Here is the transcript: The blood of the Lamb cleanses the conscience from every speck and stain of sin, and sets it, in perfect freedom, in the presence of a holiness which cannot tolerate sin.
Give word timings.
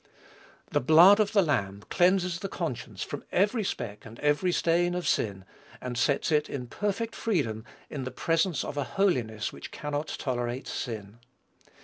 The 0.71 0.81
blood 0.81 1.19
of 1.19 1.31
the 1.33 1.43
Lamb 1.43 1.83
cleanses 1.91 2.39
the 2.39 2.49
conscience 2.49 3.03
from 3.03 3.23
every 3.31 3.63
speck 3.63 4.03
and 4.03 4.19
stain 4.51 4.95
of 4.95 5.07
sin, 5.07 5.45
and 5.79 5.95
sets 5.95 6.31
it, 6.31 6.49
in 6.49 6.65
perfect 6.65 7.15
freedom, 7.15 7.63
in 7.87 8.03
the 8.03 8.09
presence 8.09 8.63
of 8.63 8.77
a 8.77 8.83
holiness 8.83 9.53
which 9.53 9.69
cannot 9.69 10.07
tolerate 10.17 10.67
sin. 10.67 11.19